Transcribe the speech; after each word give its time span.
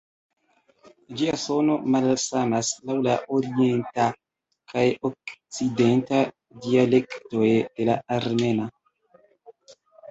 Ĝia 1.19 1.35
sono 1.41 1.75
malsamas 1.95 2.71
laŭ 2.91 2.97
la 3.09 3.17
orienta 3.41 4.09
kaj 4.73 4.87
okcidenta 5.11 6.25
dialektoj 6.67 7.55
de 7.55 7.93
la 7.93 8.01
armena. 8.21 8.69